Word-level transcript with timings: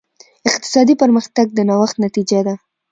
اقتصادي 0.49 0.93
پرمختګ 1.01 1.45
د 1.53 1.59
نوښت 1.69 1.95
نتیجه 2.05 2.39
ده. 2.47 2.55